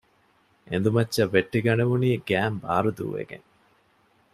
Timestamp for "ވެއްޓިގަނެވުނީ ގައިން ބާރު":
1.35-2.91